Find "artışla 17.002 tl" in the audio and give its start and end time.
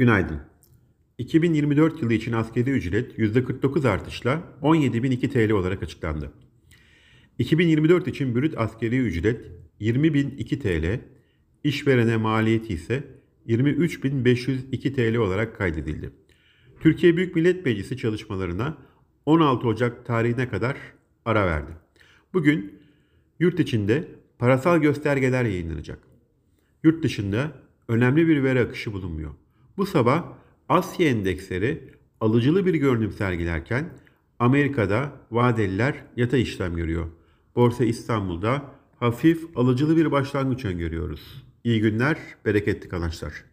3.88-5.52